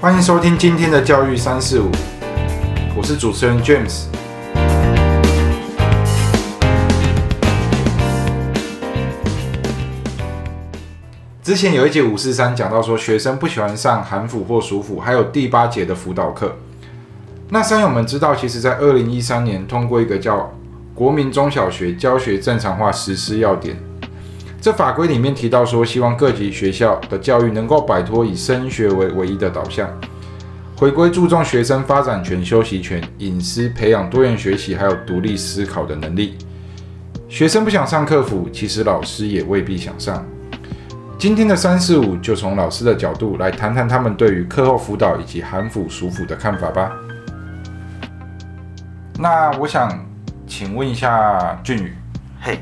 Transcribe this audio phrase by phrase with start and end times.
[0.00, 1.90] 欢迎收听今天的教育三四五，
[2.96, 4.04] 我是主持人 James。
[11.42, 16.54] 之前有一节五四三讲到说，学生不喜欢上韩辅或暑辅，还有第八节的辅导课。
[17.48, 20.38] 那山友们知道，其实在二零一三年通过一个叫
[20.94, 23.74] 《国民中小学教学正常化实施要点》，
[24.68, 29.88] 这法规里面提到说，希望各级学校的教育能够摆脱以升学为唯一的导向，
[30.76, 36.36] 回归注重学生发展权、休息权、隐私，培养多元学习还有独立思考的能力。
[37.30, 40.22] 学生不想上课辅，其实老师也未必想上。
[41.18, 46.92] 今天的三四五就从老师的角度来谈谈他们对于课后辅导以及韩辅、暑辅的看法吧。
[49.18, 49.98] 那我想
[50.46, 51.94] 请问一下俊宇，
[52.38, 52.58] 嘿，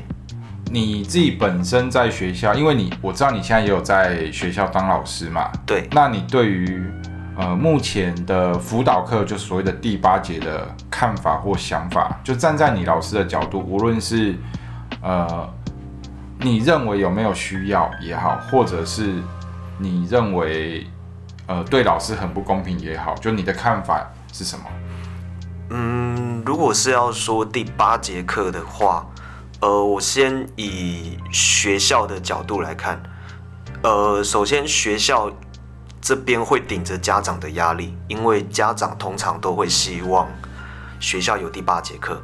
[0.69, 6.83] 你自己本身在学校，因为你我知道你现在也有在学校当老师嘛，对，那你对于
[7.37, 14.35] 呃目前的辅导课，就所谓的第八节的看法或想法，就站在你老师的角度，无论是
[15.01, 15.49] 呃
[16.39, 19.21] 你认为有没有需要也好，或者是
[19.77, 20.85] 你认为
[21.47, 24.65] 呃对老师很不公平也好，就你的看法是什么？
[25.69, 29.05] 嗯，如果是要说第八节课的话，
[29.59, 33.01] 呃，我先以学校的角度来看，
[33.81, 35.31] 呃，首先学校
[35.99, 40.27] 这边会顶着家长的压力，因为家长通常都会希望
[40.99, 42.21] 学校有第八节课，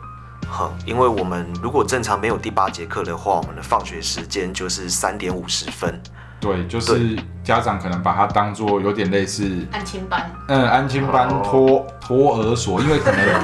[0.48, 6.00] 哈，因为我们如果正常没有第八节课的话，我们的放学时间就是三点五十分，
[6.40, 13.44] 对，就是家长可能把它当做有点类似安亲班，嗯安亲班托托儿所，因为可能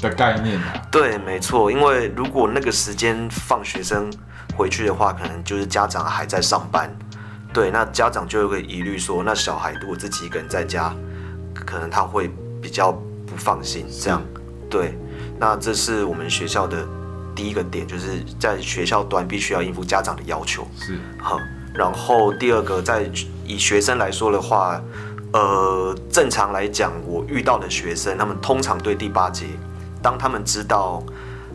[0.00, 4.10] 的概念啊，对，没错，因为如果那个时间放学生
[4.56, 6.90] 回去的话，可能就是家长还在上班，
[7.52, 10.94] 对，那家长就有个疑虑说，那小孩如果自己一个人在家，
[11.54, 12.92] 可能他会比较
[13.26, 14.22] 不放心，这样，
[14.68, 14.98] 对，
[15.38, 16.86] 那这是我们学校的
[17.34, 20.98] 第一个点，就是在学校端必须要应付家长的要求，是。
[21.18, 21.38] 好，
[21.74, 23.10] 然后第二个，在
[23.44, 24.80] 以学生来说的话，
[25.32, 29.46] 呃，正常来讲，我遇到的学生，他们通常对第八节，
[30.02, 31.02] 当他们知道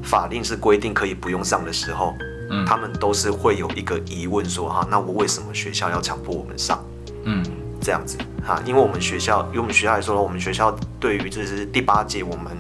[0.03, 2.13] 法令是规定可以不用上的时候，
[2.50, 6.83] 嗯他们都是会有一个疑问说，哈，那我为什么学校要强迫我们上？
[7.23, 7.44] 嗯
[7.81, 12.56] 这样子哈，因为我们学校，以我们学校来说，我们学校对于就是第八届，我们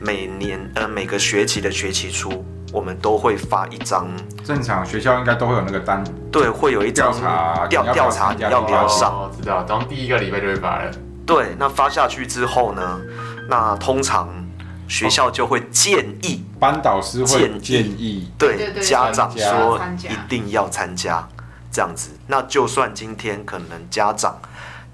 [0.00, 4.06] 每年呃每个学期的学期初，我们都会发一张，
[4.44, 9.10] 正常学校应该都会有那个单，对，会有一张调查调你要不要调查你要不要上。
[9.10, 10.90] 哦，知道，当第一个礼拜就会发了。
[11.24, 13.00] 对，那发下去之后呢，
[13.48, 14.28] 那通常
[14.88, 21.28] 学校就会建议，班导师会建议建议，对家长说一定要参加，
[21.70, 22.10] 这样子。
[22.28, 24.40] 那就算今天可能家长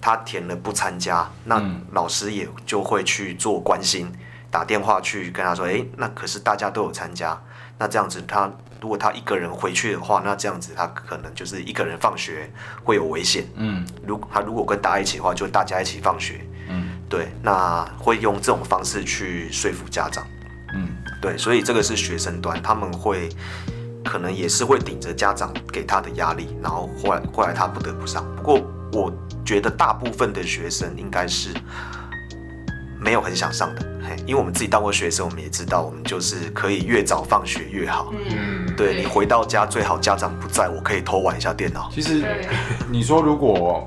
[0.01, 4.11] 他填了不参加，那嗯老师也就会去做关心，
[4.51, 7.41] 打电话去跟他说，诶，那可是大家都有参加，
[7.79, 12.51] 那这样子他如果他一个人回去的话，那这样子他可能就是一个人放学
[12.83, 13.45] 会有危险。
[13.57, 16.45] 嗯如他如果跟大家一起的话，就大家一起放学。
[16.69, 20.27] 嗯对，那会用这种方式去说服家长。
[20.75, 20.89] 嗯，
[21.21, 23.29] 对，所以这个是学生端，他们会
[24.03, 28.25] 可能也是会顶着家长给他的压力，然后后来后来他不得不上。
[28.35, 28.63] 不过
[28.95, 29.13] 我
[29.45, 31.51] 觉得大部分的学生应该是
[32.99, 38.11] 没有很想上的，嘿，因为我们自己当过学生，我们也知道，我们就是可以越早放学越好。
[38.13, 41.91] 嗯，嗯，对你回到家最好家长不在，我可以偷玩一下电脑。
[41.93, 42.25] 其实，
[42.91, 43.87] 你说如果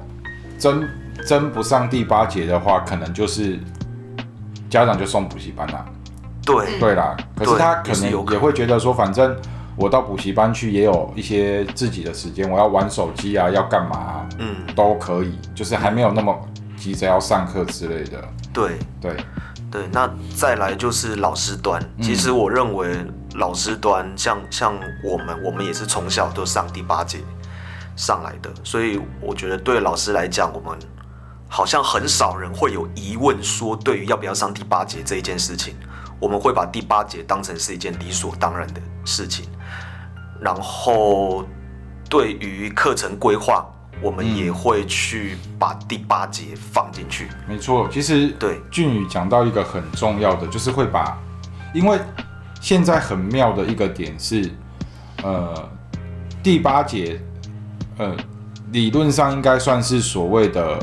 [0.59, 0.87] 真
[1.25, 3.59] 真不上第八节的话，可能就是
[4.69, 5.85] 家长就送补习班啦。
[6.45, 9.35] 对，对啦，可是他可能也会觉得说，反正
[9.75, 16.39] 我到补习班去也有一些自己的时间，我要玩手机啊，要干嘛啊、嗯，都可以，就是还没有那么
[16.77, 18.23] 急着要上课之类的。
[18.53, 18.77] 对。
[19.01, 19.17] 对，
[19.71, 21.81] 对，那再来就是老师端。
[22.01, 22.95] 其实我认为
[23.35, 27.19] 老师端像像我们，我们也是从小都上第八节
[27.95, 30.77] 上来的，所以我觉得对老师来讲，我们
[31.55, 35.73] 好像很少人会有疑问说，对于要不要上第八节这一件事情，
[36.19, 39.45] 我们会把第八节当成是一件理所当然的事情。
[40.41, 41.45] 然后
[42.09, 43.65] 对于课程规划，
[44.01, 47.29] 我们也会去把第八节放进去。
[47.47, 47.87] 没错。
[47.89, 51.17] 其实对，俊宇讲到一个很重要的，就是会把，
[51.73, 51.97] 因为
[52.59, 54.51] 现在很妙的一个点是，
[55.23, 55.69] 呃，
[56.43, 57.17] 第八节，
[57.97, 58.13] 呃，
[58.73, 60.77] 理论上应该算是所谓的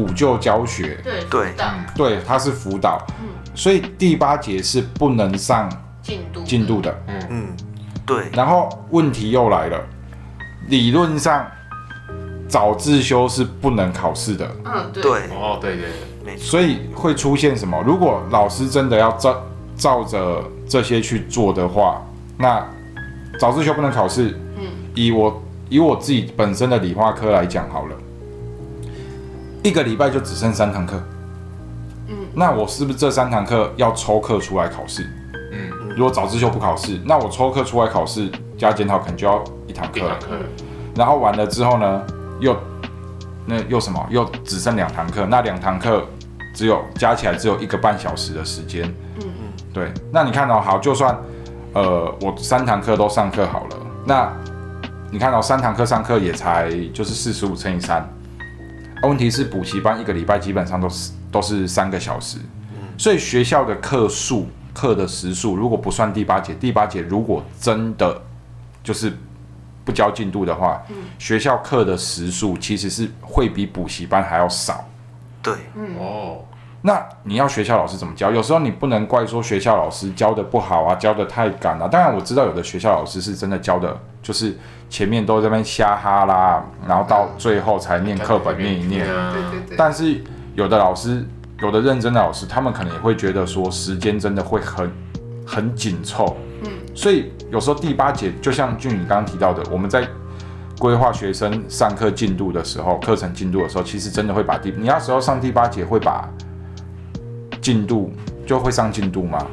[0.00, 1.54] 补救教学，对对。
[1.58, 3.28] 嗯对，它是辅导，嗯。
[3.54, 5.68] 所以第八节是不能上
[6.02, 6.42] 进度。
[6.44, 7.02] 进度的。
[7.06, 7.46] 嗯，嗯，
[8.06, 9.78] 对，然后问题又来了，
[10.68, 11.46] 理论上
[12.48, 17.82] 早自修是不能考试的，嗯，对，对，哦，对对对，没错，所以会出现什么？
[17.84, 19.42] 如果老师真的要照
[19.76, 22.00] 照着这些去做的话，
[22.38, 22.66] 那
[23.38, 24.38] 早自修不能考试。
[24.56, 27.94] 嗯，以我以我自己本身的理化科来讲好了，
[29.62, 31.00] 一个礼拜就只剩三堂课。
[32.08, 35.06] 嗯，那我是不是这三堂课要抽课出来考试？
[35.52, 40.30] 嗯，如果早自修不考试，那我抽课出来考试加检讨可能就要一堂课了一堂。
[40.30, 40.36] 课，
[40.96, 42.02] 然后完了之后呢，
[42.40, 42.56] 又
[43.46, 44.04] 那又什么？
[44.10, 46.04] 又只剩两堂课，那两堂课
[46.54, 48.86] 只有加起来只有一个半小时的时间。
[49.16, 51.16] 嗯嗯，对，那你看哦，好，就算
[51.74, 53.76] 呃我三堂课都上课好了，
[54.06, 54.32] 那
[55.10, 58.08] 你看哦，三堂课上课也才就是四十五乘以三、
[59.02, 62.38] 啊问题是补习班一个礼拜基本上都是都是三个小时，
[62.98, 68.20] 所以学校的课数课的时数如果不算第八节，第八节如果真的
[68.82, 69.16] 就是
[69.84, 70.82] 不交进度的话，
[71.18, 74.84] 学校课的时数其实是会比补习班还要少。
[75.42, 75.54] 对，
[75.98, 76.44] 哦，
[76.82, 78.30] 那你要学校老师怎么教？
[78.30, 84.56] 有时候你不能怪说学校老师教的不好啊，教的太赶了、当然我知道有的学校老师是真的教的，就是
[84.88, 89.06] 前面都在那边瞎哈啦，然后到最后才念课本念一念。
[89.14, 90.22] 啊对对对，但是
[90.54, 91.22] 有的老师，
[91.60, 94.90] 有的认真的老师，他们可能也会觉得说时间真的会很
[95.46, 96.36] 很紧凑。
[96.62, 100.08] 嗯，所以有时候第八节，就像俊宇刚刚提到的，我们在
[100.78, 106.26] 规划学生上课进度的时候，课程进度的时候，其实真的会把第你那时候上第八节会把
[107.60, 108.12] 进度
[108.46, 109.46] 就会上进度吗？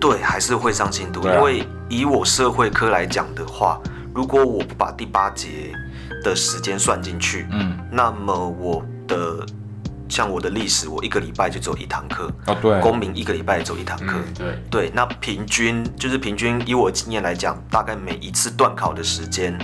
[0.00, 3.80] 对，还是会上进度，啊因为以我社会科来讲的话，
[4.14, 5.74] 如果我不把第八节
[6.22, 9.44] 的时间算进去，嗯，那么我的
[10.08, 14.16] 像我的历史，我一个礼拜就只有一堂课，哦对，公民一个礼拜也只有一堂课。
[14.16, 19.58] 嗯，对，对，那平均就是平均，以我经验来讲，大概每一次段考的时间，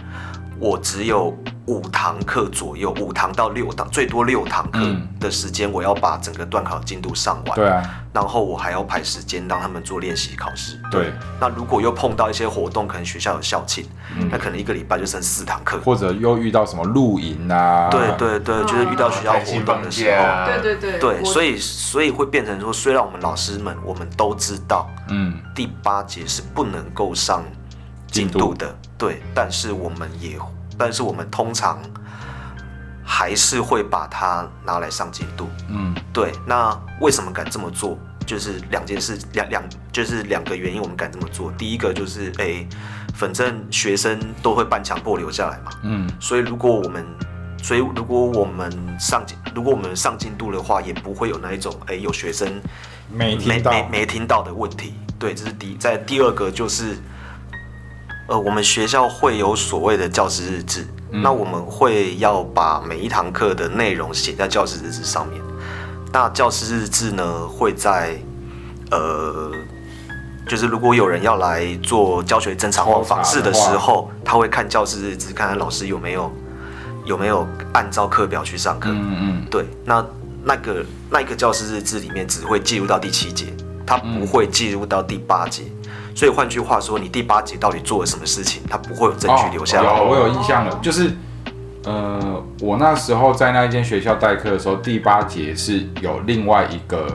[0.58, 1.36] 我只有
[1.66, 5.08] 五堂课左右，五堂到六堂，最多六堂课嗯。
[5.20, 7.56] 的时间，我要把整个段考进度上完。
[7.56, 10.78] 对啊，然后我还要排时间让他们做练习考试。
[10.90, 13.86] 对，那如果又碰到一些活动，可能学校有校庆，
[14.16, 14.28] 嗯。
[14.30, 15.80] 那可能一个礼拜就剩四堂课。
[15.80, 20.98] 或者又遇到什么露营啊，对对对，就是遇到学校活动的时候，假，对对对。
[20.98, 27.42] 对，所以所以会变成说，虽然我们老师们我们都知道嗯，第八节是不能够上
[28.14, 30.38] 进度的，对，但是我们也，
[30.78, 31.80] 但是我们通常
[33.04, 35.48] 还是会把它拿来上进度。
[35.68, 37.98] 嗯，对，那为什么敢这么做？
[38.24, 39.62] 就是两件事，两两
[39.92, 41.50] 就是两个原因，我们敢这么做。
[41.58, 42.64] 第一个就是，哎，
[43.14, 47.04] 反正学生都会半强迫留下来嘛，嗯，所以如果我们，
[47.62, 52.48] 所以如果我们上进，如果我们上进度的话，也不会有那一种，哎，有学生
[53.12, 54.94] 没没，没没听到的问题。
[55.18, 55.74] 对，这是第一。
[55.74, 56.96] 在第二个就是，
[58.26, 65.40] 呃，我们学校会有所谓的教师日志，那我们会要把每一堂课的内容写在教师日志上面。
[66.12, 68.16] 那教师日志呢，会在
[68.90, 69.52] 呃，
[70.48, 76.32] 就是如果有人要来做教学侦查或抽查访视的时候，他会看教师日志，看看老师有没有
[77.04, 78.88] 有没有按照课表去上课。
[78.90, 80.02] 嗯嗯对，那
[80.42, 83.52] 那个那个教师日志里面只会记录到第七节，
[83.84, 85.64] 他不会记录到第八节。
[86.14, 89.88] 所以换句话说，你第八节到底做了什么事情，他不会有证据留下来。
[89.90, 91.10] 哦有我有印象了，就是
[91.84, 97.06] 呃，我那时候在那一间学校代课的时候，第八节是有另外一个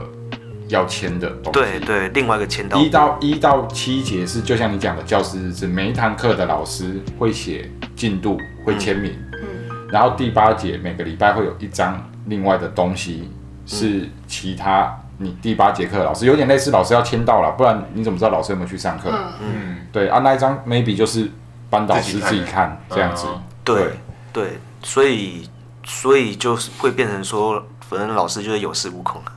[0.68, 1.60] 要签的东西。
[1.60, 9.12] 对对，另外一个签到一到一到七节是就像你讲的教师日志，每一堂课的老师会写进度，会签名。
[9.42, 9.48] 嗯
[9.90, 13.28] 然后第八节每个礼拜会有一张另外的东西，
[13.66, 19.10] 是其他你第八节课老师有点类似老师要签到了，不然你怎么知道老师有没有去上课？
[19.12, 21.30] 嗯嗯，对啊，那一张 maybe 就是
[21.68, 23.26] 班导师自己看这样子。
[23.28, 24.00] 嗯对
[24.32, 25.46] 对，所以
[25.84, 29.32] 所以就是会变成说，反正老师就是有恃无恐了。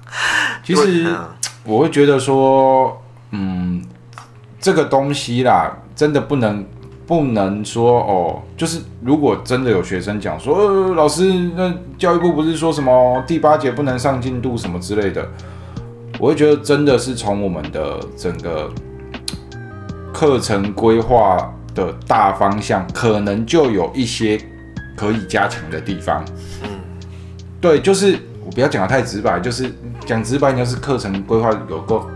[0.64, 1.28] 其实嗯
[1.66, 3.00] 我会觉得说，
[3.32, 3.86] 嗯，
[4.60, 6.66] 这个东西啦，真的不能
[7.06, 11.26] 不能说哦，就是如果真的有学生讲说，呃，老师，
[11.56, 15.28] 那教育部不是说什么第八节不能上进度什么之类的，
[16.24, 18.72] 我会觉得真的是从我们的整个
[20.14, 24.40] 课程规划的大方向，可能就有一些
[24.96, 26.24] 可以加强的地方。
[26.64, 26.70] 嗯，
[27.60, 29.70] 对，就是我不要讲的太直白，就是
[30.06, 32.10] 讲直白，你就是课程规划有够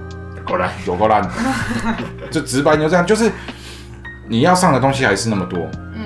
[0.45, 1.29] 够烂，有够烂，
[2.31, 3.29] 就直白你就这样，就是
[4.29, 5.59] 你要上的东西还是那么多，
[5.93, 6.05] 嗯，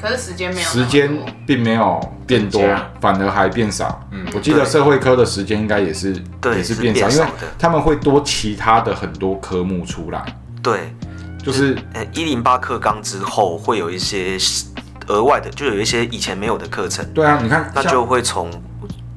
[0.00, 1.10] 可是时间没有时间
[1.46, 2.60] 并没有变多，
[3.00, 4.06] 反而还变少。
[4.10, 7.24] 嗯我记得社会科的时间应该也是对也是变少，因为
[7.58, 10.24] 他们会多其他的很多科目出来，
[10.62, 10.92] 对，
[11.42, 14.36] 就是呃，一零八课纲之后会有一些
[15.06, 18.50] 额外的，就有一些以前没有的课程，对啊，你看，那就会从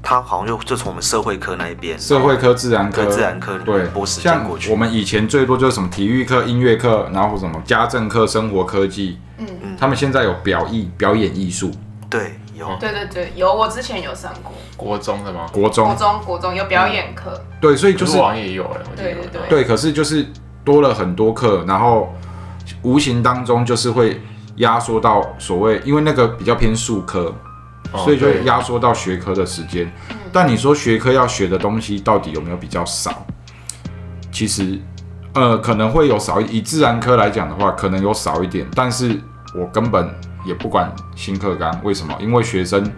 [0.04, 4.72] 他好像就就从我们社会科那一边，社会科、自然科、自然科对，拨时间像过去。
[4.72, 9.18] 我们以前最多就是什么体育课、音乐课，然后什么家政课、生活科技。
[9.40, 9.48] 嗯。
[9.64, 11.72] 嗯他们现在有表艺、表演艺术，
[12.10, 15.48] 对有对对对，有我之前有上过，国中的吗？
[15.52, 20.28] 国国中中国中有表演课，对，所以就是可是我好像也有哎，我记得有对对对对，可是就是
[20.64, 22.14] 多了很多课，然后
[22.84, 24.22] 无形当中就是会
[24.58, 27.34] 压缩到所谓，因为那个比较偏数科，
[27.94, 29.92] 哦所以就会对压缩到学科的时间。
[30.32, 33.26] 但你说学科要学的东西到底有没有比较少？
[34.32, 34.80] 其实，
[35.34, 36.58] 呃，可能会有少一。
[36.58, 39.20] 以自然科来讲的话，可能有少一点，但是
[39.56, 40.08] 我根本
[40.46, 42.16] 也不管新课纲，为什么？
[42.20, 42.92] 因为学生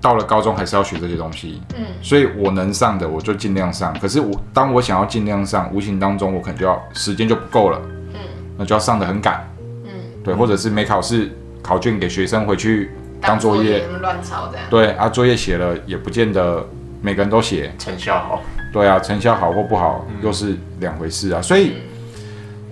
[0.00, 3.92] 到了高中还是要学这些东西，嗯，所以我能上的我就尽量上。
[3.98, 7.80] 可是我当我想要尽量上，无形当中我可能就要时间就不够了，
[8.12, 8.20] 嗯，
[8.58, 9.48] 那就要上的很赶，
[9.84, 9.90] 嗯，
[10.22, 11.30] 对，或者是没考试，
[11.62, 12.90] 考卷给学生回去
[13.20, 16.66] 当作作业，乱抄这样，对啊，作业写了也不见得
[17.00, 21.76] 每个人都写，成效好，对啊，成效好或不好又是两回事啊，所以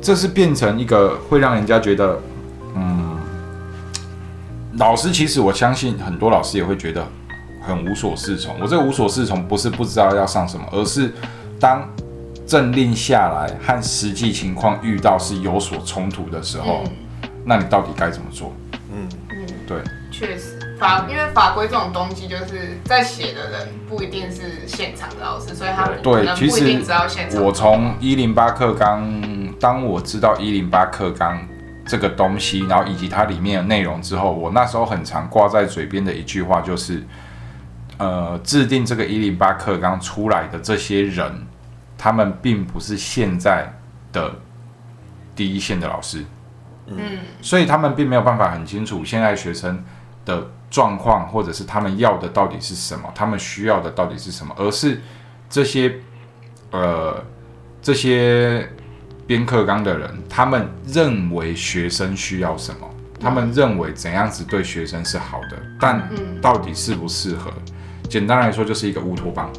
[0.03, 2.32] 这是变成一个会让人家觉得，嗯，
[4.83, 7.07] 老师其实我相信很多老师也会觉得
[7.65, 8.59] 很无所适从。
[8.61, 11.15] 我这个无所适从不是不知道要上什么，而是
[11.61, 11.89] 当
[12.45, 16.83] 政令下来和实际情况遇到是有所冲突的时候，
[17.45, 18.53] 那你到底该怎么做？
[18.93, 19.09] 嗯
[19.69, 19.79] 对，
[20.11, 27.41] 确实法，因为法规这种东西，就是在写的人不一定是现场的老师，所以他可对，其能不一定实知道现场。
[27.41, 29.09] 我从一零八课纲，
[29.61, 31.41] 当我知道一零八课纲
[31.85, 37.03] 这个东西，然后以及它里面的内容之后，我那时候很常挂在嘴边的一句话就是，
[37.99, 41.47] 呃，制定这个一零八课纲出来的这些人，
[41.99, 43.73] 他们并不是现在
[44.13, 44.35] 的
[45.35, 46.25] 第一线的老师，
[46.87, 47.19] 嗯。
[47.41, 49.83] 所以他们并没有办法很清楚现在学生
[50.25, 55.01] 的状况，或者是他们要的到底是什么，他们需要的到底是什么，而是
[55.51, 55.97] 这些
[56.71, 57.23] 呃
[57.83, 58.69] 这些
[59.33, 62.87] 编课纲的人，他们认为学生需要什么，
[63.19, 66.39] 他们认为怎样子对学生是好的，但嗯。
[66.43, 67.51] 到底适不适合，
[68.11, 69.51] 简单来说就是一个乌托邦，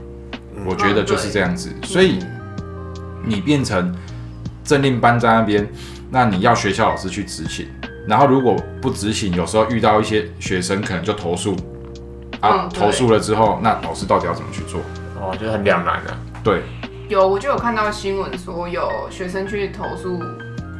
[0.63, 2.19] 我觉得就是这样子，所以
[3.25, 3.91] 你变成
[4.63, 5.67] 政令班在那边，
[6.11, 7.65] 那你要学校老师去执行，
[8.07, 11.57] 然后如果不执行，有时候遇到一些学生可能就投诉，
[12.41, 14.79] 啊，投诉了之后，那老师到底要怎么去做？
[15.19, 16.15] 哦，就是很两难的。
[16.43, 16.61] 对，
[17.13, 20.19] 有，我就有看到新闻说有学生去投诉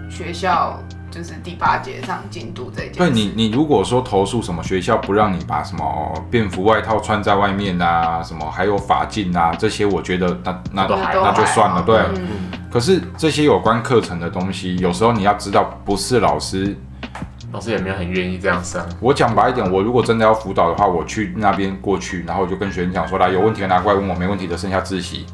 [0.10, 0.80] 学校，
[1.12, 2.98] 就是第八节上进度这件事。
[2.98, 11.98] 对你，你如果说投诉什么学校不让你把什么便服外套穿在外面啊，什么还有法镜啊这些，我觉得那那都还那就算了，对。
[12.16, 12.28] 嗯
[12.74, 16.76] 可是这些有关课程的东西，有时候你要知道，不是老师。
[17.52, 25.28] 老师也没有很愿意这样上，我讲白一点，我如果真的要辅导的话，我去那边过去，然后我就跟学生讲说，来有问题的拿过来问我，没问题的剩下自习。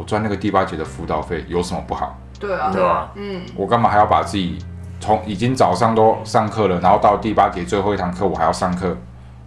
[0.00, 2.18] 我赚那个第八节的辅导费有什么不好？
[2.38, 3.10] 对啊，对啊？
[3.16, 4.58] 嗯，我干嘛还要把自己
[4.98, 8.96] 从已经早上都上课了，然后到第八节最后一堂课我还要上课？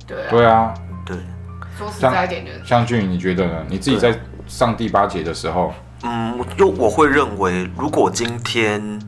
[0.06, 0.30] 对啊。
[0.30, 1.18] 对啊，对，
[1.76, 3.66] 说实在一点就是，像俊宇，你觉得呢？
[3.68, 9.02] 你自己在上第八节的时候，嗯，就我会认为，如果今天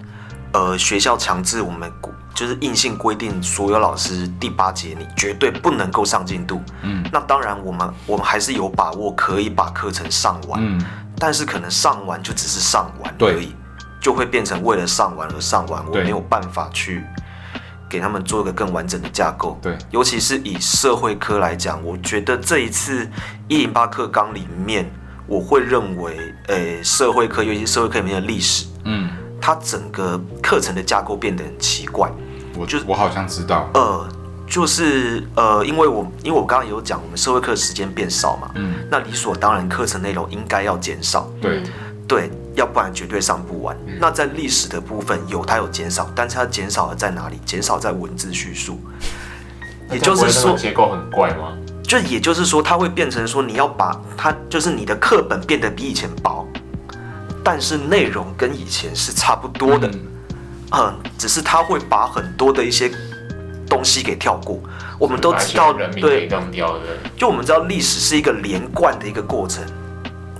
[0.51, 1.91] 呃学校强制我们
[2.35, 7.01] 就是硬性规定所有老师第八节你绝对不能够上进度，嗯。
[7.11, 10.85] 那当然我们我们还是有把握可以把课程上完，嗯，
[11.17, 13.55] 但是可能上完就只是上完对而已，
[14.01, 17.03] 就会变成为了上完而上完，我没有办法去
[17.89, 19.57] 给他们做一个更完整的架构。
[19.61, 23.09] 对，尤其是以社会科来讲，我觉得这一次
[23.47, 24.91] 一零八课纲里面，
[25.25, 32.11] 我会认为，诶、社会科，尤其是社会科里面的历史，嗯，它整个课程的架构变得很奇怪。
[32.55, 34.07] 我就是我好像知道，呃，
[34.47, 41.29] 就是呃，因为我因为我刚刚有讲，我们社会课时间变少嘛，嗯，那理所当然课程内容应该要减少。
[41.41, 41.63] 对，
[42.07, 43.75] 对，要不然绝对上不完。
[43.99, 47.39] 那在历史的部分有它有减少，但是它减少了在哪里？
[47.45, 48.79] 减少在文字叙述，
[49.91, 51.57] 也就是说，结构很怪吗？
[51.83, 56.47] 就也就是说，它会变成说，你要把它就是你的课本变得比以前薄，
[57.43, 60.01] 但是内容跟以前是差不多的，嗯
[60.77, 62.91] 嗯，只是他会把很多的一些
[63.67, 64.59] 东西给跳过。
[64.97, 66.27] 我们都知道，对
[67.17, 69.63] 就我们知道历史是一个连贯的一个过程，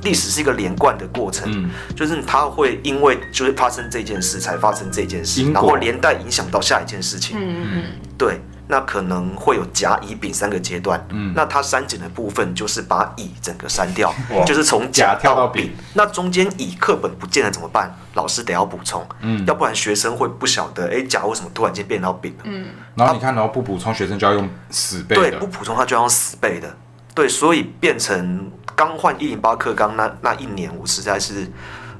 [0.03, 1.51] 历史是一个连贯的过程。
[1.51, 7.37] 嗯，就是它会因为就是发生这件事才发生这件事然后连带影响到下一件事情。
[7.37, 7.83] 嗯嗯
[8.17, 11.05] 对，那可能会有甲、乙、丙三个阶段。
[11.11, 14.13] 嗯那它删减的部分就是把乙整个删掉，
[14.45, 15.71] 就是从甲甲跳到丙。
[15.93, 17.93] 那中间乙课本不见了怎么办？
[18.13, 22.39] 老师得要补充，嗯要不然学生会不晓得，哎，甲为什么突然间变到丙了？
[22.45, 26.77] 嗯，然后你看，然后不补充，学生就要用死背对，不，补充他就要用死背的。
[27.13, 31.47] 对，所以变成刚换一零八课纲那那一年，我实在是，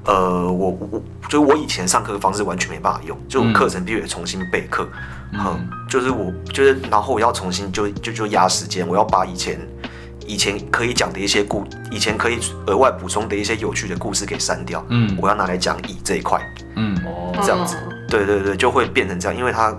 [0.06, 4.88] 呃，我我就是我以前上课的方式完全没办法用，就课程必须得重新备课，
[5.34, 9.60] 嗯嗯，就是我就是然后我要重新就就就压时间，我要把以前
[10.28, 16.40] 以前可以讲的一些故，以前可以额外补充的一些有趣的故事给删掉，嗯我要拿来讲乙这一块。
[16.76, 19.76] 嗯哦，这样子嗯对对对，就会变成这样，因为它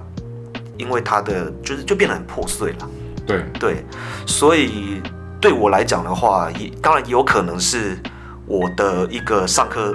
[0.76, 2.88] 因为它的就是就变得很破碎了。
[3.26, 3.84] 对，对，
[4.26, 5.00] 所以
[5.40, 7.98] 对我来讲的话，也当然也有可能是
[8.46, 9.94] 我的一个上课，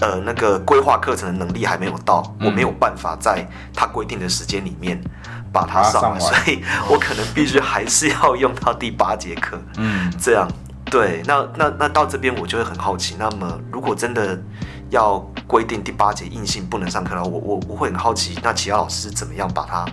[0.00, 5.00] 呃，那个规划课程的能力还没有到，嗯我没有办法在他规定的时间里面
[5.52, 10.48] 把它上所以我可能必须还是要用到第八节课，嗯这样。
[10.90, 14.40] 对，那那那到这边我就会很好奇，那么如果真的
[14.88, 19.84] 要规定第八节硬性不能上课了，我我我会很好奇，那其他老师是怎么样把它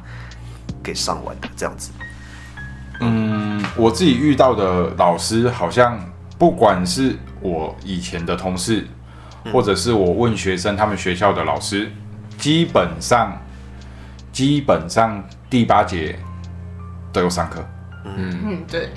[0.81, 1.49] 给上完的？
[1.57, 1.91] 这样子。
[3.01, 5.99] 嗯，我自己遇到的老师，好像
[6.37, 8.87] 不管是我以前的同事，
[9.51, 11.91] 或者是我问学生他们学校的老师，
[12.37, 13.37] 基本上
[14.31, 16.17] 基本上第八节
[17.13, 17.65] 都有上课。
[18.03, 18.89] 嗯，嗯，对，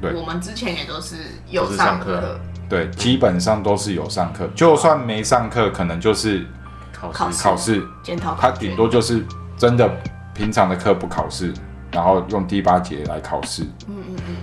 [0.00, 1.16] 对我们之前也都是
[1.48, 6.46] 有都是上上课课，对，基本上都是有上课，就算没上课，可能就是
[6.92, 9.24] 考试考试考试，检讨他考卷顶多就是
[9.56, 9.90] 真的
[10.34, 11.52] 平常的课不考试，
[11.90, 13.64] 然后用第八节来考试。
[13.88, 14.36] 嗯嗯嗯，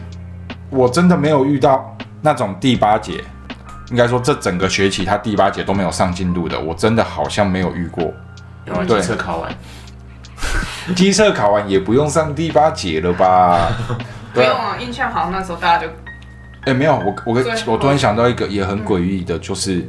[0.70, 3.24] 我真的没有遇到那种第八节，
[3.91, 8.12] 应该说这整个学期他第八节都没有上进度的，我真的好像没有遇过。
[8.65, 9.55] 有啊，对机测考完，
[10.95, 13.69] 机测考完也不用上第八节了吧？
[14.33, 15.91] 不用啊，印象好像那时候大家就
[16.65, 19.86] 哎、没有，我我对我突然想到一个也很诡异的，就是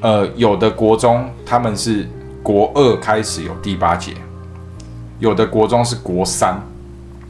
[0.00, 2.08] 呃，有的国中他们是
[2.42, 4.12] 国二开始有第八节，
[5.18, 6.60] 有的国中是国三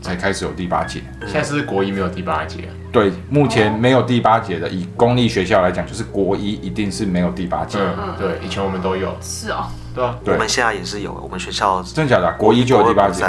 [0.02, 1.00] 才开始有第八节。
[1.22, 7.78] 现在是国一没有第八节啊，对，目前没有第八节的，以公立学校来讲，就是国一一定是没有第八节。
[7.80, 13.24] 嗯，对，以前我们都有，是哦，对啊，对我们现在也是有，我们学校真的假的啊、国一就有第八节，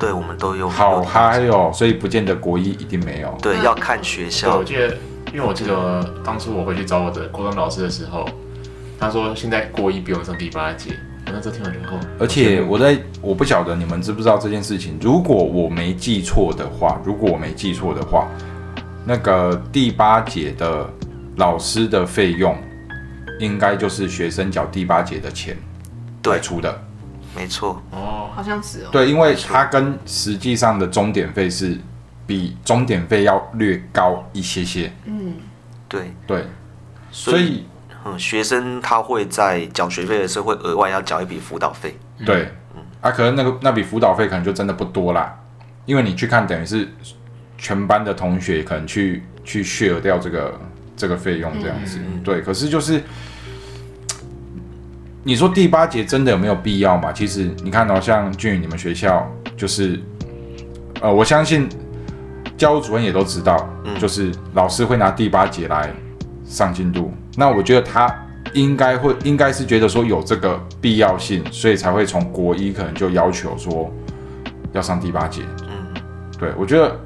[0.00, 0.68] 对，我们都有。
[0.68, 1.70] 好嗨哦！
[1.74, 3.36] 所以不见得国一一定没有。
[3.42, 4.64] 对，嗯要看学对，校我。
[4.64, 4.96] 记得，
[5.32, 8.24] 因为我记得当初我回去找我的国中老师的时候，
[8.98, 10.90] 他说现在国一不用上第八节，
[11.28, 18.28] 我那时候听完之后，而且我在我不晓得你们知不知道这件事情，如果我没记错的话，如果我没记错的话，
[19.04, 20.88] 那个第八节的
[21.36, 22.56] 老师的费用，
[23.40, 25.54] 应该就是学生缴第八节的钱
[26.22, 26.82] 对，出的。
[27.36, 31.76] 没错，哦，好像是哦，对，因为它跟实际上的终点费是
[32.26, 34.90] 比终点费要略高一些些。
[35.04, 35.34] 嗯，
[35.86, 36.44] 对，对，
[37.12, 37.64] 所以所以
[38.04, 41.96] 嗯，学生他会在缴学费的时候会额外要缴一笔辅导费。
[42.24, 45.36] 对，嗯啊，可能那个那笔辅导费可能就真的不多啦，
[45.84, 46.88] 因为你去看，等于是
[47.56, 50.60] 全班的同学可能去去 share 掉这个
[50.96, 51.98] 这个费用这样子。
[51.98, 53.02] 嗯对，可是就是
[55.24, 57.12] 你说第八节真的有没有必要嘛？
[57.12, 60.00] 其实你看到、像俊宇你们学校就是，
[61.00, 61.68] 呃，我相信
[62.56, 65.92] 教务主任也都知道，嗯就是老师会拿第八节来
[66.44, 67.12] 上进度。
[67.38, 68.12] 那我觉得他
[68.52, 73.88] 应该会，应该是觉得说有这个必要性，所以才会从国一可能就要求说
[74.72, 75.42] 要上第八节。
[75.68, 76.02] 嗯，
[76.38, 76.98] 对我觉得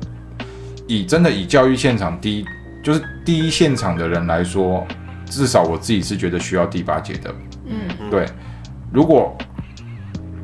[0.87, 2.47] 以真的以教育现场第一
[2.83, 4.87] 就是第一现场的人来说，
[5.27, 7.35] 至少我自己是觉得需要第八节的。
[7.66, 8.27] 嗯，对，
[8.90, 9.37] 如果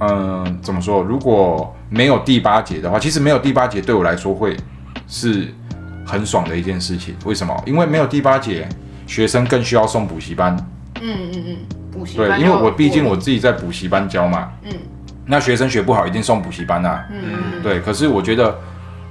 [0.01, 1.03] 嗯、怎么说？
[1.03, 4.57] 如果没有第八节的话，其实没有第八节对我来说会
[5.09, 5.49] 是
[6.07, 7.17] 很爽的一件事情。
[7.25, 7.61] 为什么？
[7.67, 8.69] 因为没有第八节，
[9.09, 10.55] 学生更需要送补习班。
[11.01, 11.57] 嗯嗯嗯，
[11.91, 14.73] 补习对，因为我毕竟我自己在补习班教嘛，嗯
[15.27, 17.07] 那学生学不好一定送补习班啊。
[17.11, 17.19] 嗯
[17.55, 18.59] 嗯对，可是我觉得，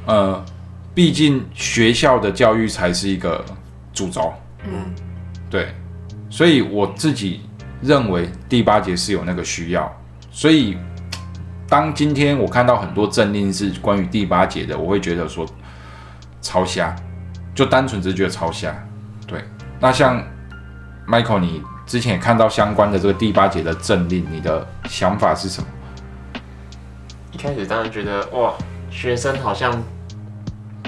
[0.06, 0.46] 呃，
[0.94, 3.44] 毕竟学校的教育才是一个
[3.94, 4.34] 主轴，
[4.66, 4.74] 嗯
[5.50, 5.70] 对，
[6.30, 7.42] 所以我自己
[7.82, 9.92] 认为第八节是有那个需要，
[10.32, 10.78] 所以
[11.70, 15.46] 当今天我看到很多政令是关于第八节的，我会觉得说
[16.42, 16.96] 超瞎，
[17.54, 18.76] 就单纯只是觉得超瞎。
[19.80, 20.24] 对，那像
[21.08, 25.68] Michael，你之前也看到相关的这个第八节的政令，你的想法是什么？
[27.32, 28.54] 一开始当然觉得哇，
[28.90, 29.72] 学生好像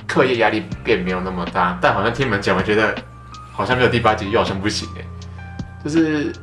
[0.07, 2.95] 课业压力变没有那么大，但好像听你们讲，我觉得
[3.51, 5.05] 好像没有第八节又好像不行哎，
[5.83, 6.33] 就是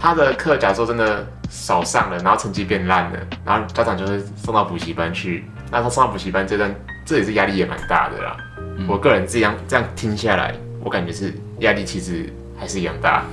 [0.00, 6.72] 他的课假如说真的少上了，然后成绩变烂了，然后家长就会送到补习班去，那他上补习班这段，
[7.04, 8.36] 这也是压力也蛮大的啦。
[8.78, 13.24] 嗯我个人这样这样听下来，我感觉是压力其实还是一样大。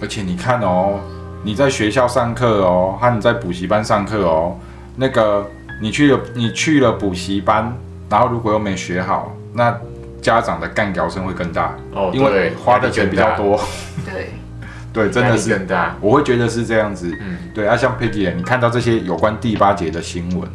[0.00, 1.00] 而且你看哦，
[1.42, 4.56] 你在学校上课哦，和你在补习班上课哦，
[4.96, 5.48] 那个
[5.80, 7.72] 你去了你去了补习班，
[8.08, 9.76] 然后如果又没学好，那
[10.20, 13.60] 家长的干掉声会更大，哦，因为花的钱比较，多。
[14.04, 14.30] 对，
[14.92, 15.96] 对，真的是更大。
[16.00, 17.16] 我会觉得是这样子。
[17.20, 20.48] 嗯，对啊，像 Peggy，你看到这些有关第八节的新闻，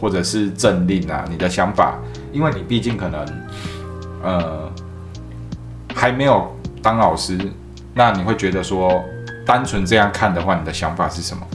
[0.00, 1.98] 或者是政令啊，你的想法，
[2.32, 3.26] 因为你毕竟可能，
[4.22, 4.71] 呃，
[6.02, 7.38] 还没有当老师，
[7.94, 9.04] 那你会觉得说，
[9.46, 11.46] 单纯这样看的话，你的想法是什么？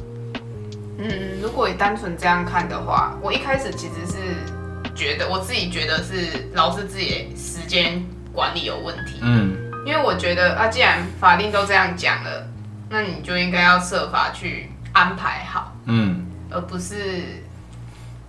[0.99, 9.57] 嗯，如果你单纯这样看的话，我一开始其实是觉得我自己觉得是老师自己的时间管理有问题，嗯。
[9.85, 12.47] 因为我觉得啊，既然法令都这样讲了，
[12.89, 17.43] 那你就应该要设法去安排好，嗯，而不是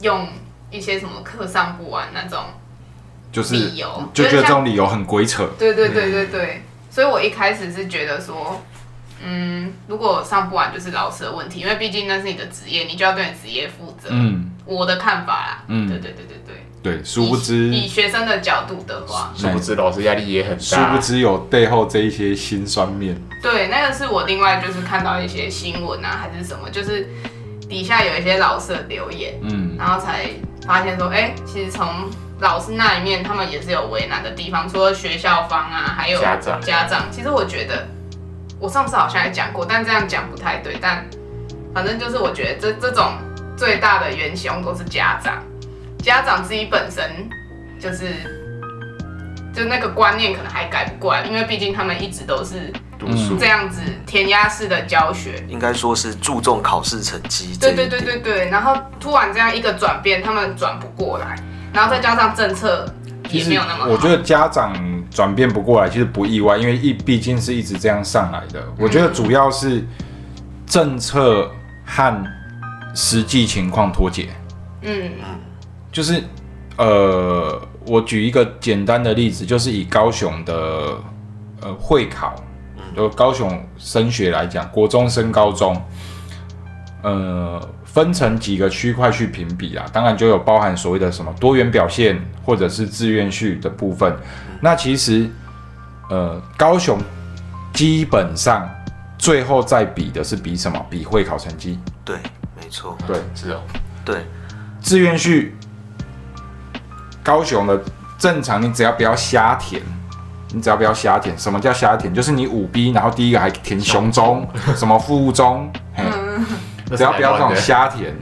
[0.01, 0.27] 用
[0.69, 2.43] 一些什么课上不完那种
[3.31, 5.49] 就是理由，就觉得这像种理由很鬼扯。
[5.59, 8.63] 对对对对对，所以我一开始是觉得说，
[9.25, 14.09] 嗯，如果上不完就是老师的问题，因为毕竟那是你的职业，你就要对你职业负责。
[14.11, 16.65] 嗯，我的看法啦，嗯对对对对对。
[16.81, 20.97] 对，殊不知以，以学生的角度的话，殊不知老师压力也很大殊。
[20.97, 23.21] 不知有背后这一些辛酸面。
[23.43, 27.09] 对，那个是我另外就是看到一些新闻啊，还是什么，就是
[27.69, 30.31] 底下有一些老师的留言，嗯然后才
[30.65, 31.87] 发现说，哎、其实从
[32.41, 37.07] 老师那一面，他们也是有为难的地方，除了学校方啊，还有家长家长。
[37.11, 37.87] 其实我觉得，
[38.59, 40.77] 我上次好像也讲过，但这样讲不太对。
[40.81, 41.05] 但
[41.75, 43.13] 反正就是我觉得这这种
[43.57, 45.43] 最大的元凶都是家长，
[46.03, 47.29] 家长自己本身
[47.81, 48.15] 就是。
[49.51, 57.57] 就那个观念可能还改不过来，因为毕竟他们一直都是读书这样子填鸭式的教学，应该说是注重考试成绩。
[57.61, 61.35] 对对对对对，然后突然这样一个转变，他们转不过来，
[61.79, 62.93] 然后再加上政策
[63.31, 63.91] 其实也没有那么好。
[63.91, 64.75] 我觉得家长
[65.13, 68.61] 转变不过来，其实不意外，因为一毕竟是一直这样上来的。
[68.77, 69.87] 我觉得主要是
[70.67, 71.49] 政策
[71.87, 72.25] 和
[72.97, 74.29] 实际情况脱节。
[74.83, 75.13] 嗯
[75.93, 76.21] 就是
[76.77, 80.99] 呃，我举一个简单的例子，就是以高雄的
[81.61, 82.35] 呃会考，
[82.97, 85.81] 就高雄升学来讲，国中升高中，
[87.03, 87.61] 呃，
[87.99, 94.17] 分成几个区块去评比啊，当然就有包含所谓的什么多元表现或者是志愿序的部分。
[94.61, 95.29] 那其实
[96.09, 96.97] 呃，高雄
[97.73, 98.71] 基本上
[99.19, 100.87] 最后再比的是比什么？
[100.89, 101.77] 比会考成绩。
[102.05, 102.15] 对，
[102.57, 103.61] 没错，对，是哦，
[104.05, 104.25] 对，
[104.81, 105.57] 志愿序，
[107.25, 107.83] 高雄的
[108.17, 109.83] 正常，你只要不要瞎填，
[110.53, 111.37] 你只要不要瞎填。
[111.37, 112.15] 什么叫瞎填？
[112.15, 116.05] 就是你五 B，然后第一个还填雄中， 什么附中，嘿，
[116.97, 118.15] 只要不要这种瞎填，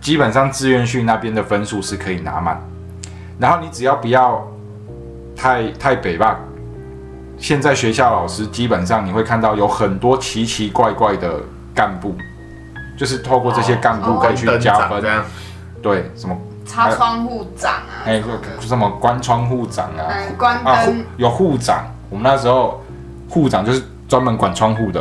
[0.00, 2.60] 基本上志愿训那边的分数是可以拿满。
[3.38, 4.46] 然后你只要不要
[5.36, 6.38] 太太北吧。
[7.38, 11.38] 现在学校老师基本上你会看到有很多奇奇怪怪的
[11.74, 12.14] 干部，
[12.96, 15.04] 就是透过这些干部哦可以去加分。
[15.82, 16.34] 对，什么
[16.64, 18.22] 擦窗户长啊，哎，
[18.60, 22.82] 什么关窗户长啊，嗯，关灯有护长，我们那时候
[23.28, 25.00] 护长就是专门管窗户的，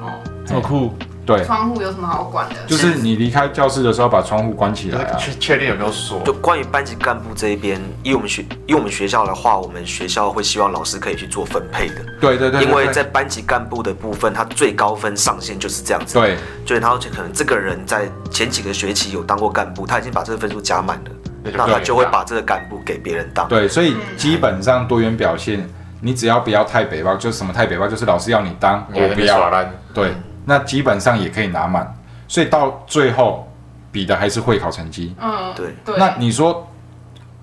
[0.00, 0.14] 哦，
[0.46, 2.56] 这么酷，对，窗户有什么好管的？
[2.66, 6.20] 就是你离开教室的时候把窗户关起来啊，确确定有没有锁？
[6.22, 16.14] 就关于班级干部这一边，以我们学以我们学校的话，我们学校会希望老师可以去做分配的，对对对，对因为在班级干部的部分，他最高分上限就是这样子。
[16.14, 16.36] 对。
[16.64, 21.10] 就是他可能这个人在前几个学期有当过干部，他已经把这个分数加满了，
[21.52, 23.46] 那他就会把这个干部给别人当。
[23.48, 25.68] 对，所以基本上多元表现，
[26.00, 29.50] 你只要不要太北吧，就是什么太北吧，就是老师要你当，我不要，
[29.92, 31.94] 对，那基本上也可以拿满，
[32.28, 33.48] 所以到最后
[33.90, 35.14] 比的还是会考成绩。
[35.20, 36.68] 嗯，对对，那你说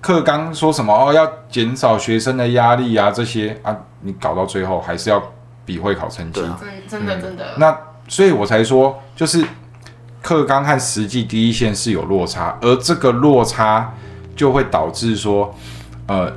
[0.00, 5.22] 课纲说什么哦，要减少学生的压力啊，这些啊，你搞到最后还是要
[5.64, 6.40] 比会考成绩。
[6.40, 7.76] 对啊真真的真的，那
[8.08, 9.44] 所以我才说，就是
[10.20, 13.92] 课纲和实际第一线是有落差，而这个落差
[14.36, 15.54] 就会导致说，
[16.08, 16.32] 呃，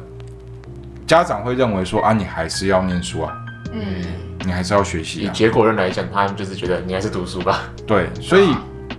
[1.07, 3.33] 家长会认为说啊，你还是要念书啊，
[3.71, 4.03] 嗯，
[4.45, 7.63] 你还是要学习啊，以结果论来讲，他们就是觉得你还是读书吧。
[7.87, 8.55] 对，所以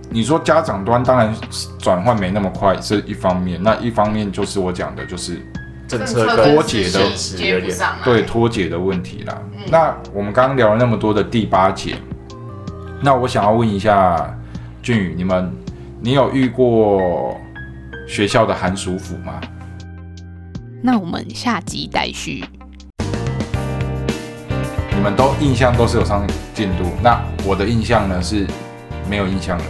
[0.09, 1.33] 你说家长端当然
[1.79, 5.41] 转换没那么快是一方面，那一方面就是我讲的就是
[5.87, 6.99] 政策脱节的
[8.03, 9.41] 对脱节的问题啦。
[9.69, 11.95] 那我们刚刚聊了那么多的第八节，
[13.01, 14.37] 那我想要问一下
[14.81, 15.51] 俊宇，你们
[16.01, 17.35] 你有遇过
[18.07, 19.39] 学校的寒暑辅吗？
[20.81, 22.45] 那我们下集待续。
[24.97, 28.47] 你们都印象都是有上进度，那我的印象呢是
[29.07, 29.63] 没有印象了。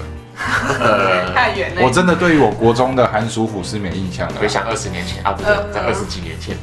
[0.80, 1.82] 呃， 太远了。
[1.84, 4.48] 我真的对于我国中的寒暑辅是没印象的回。
[4.48, 6.56] 想二十年前啊，不对，呃在二十几年前。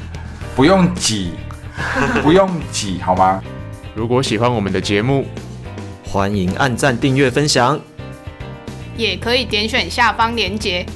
[0.56, 1.34] 不用挤，
[2.24, 3.42] 不用挤，好吗？
[3.94, 5.26] 如果喜欢我们的节目，
[6.10, 7.78] 欢迎按赞、订阅、分享。
[8.96, 10.86] 也可以点选下方链接，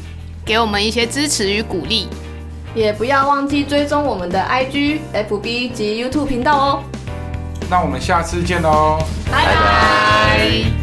[0.43, 2.09] 给我们一些支持与鼓励。
[2.75, 6.83] 也不要忘记追踪我们的 IG、FB 及 YouTube 频道哦。
[7.71, 8.99] 那我们下次见喽。
[9.31, 9.55] 拜拜。
[9.55, 10.78] 拜。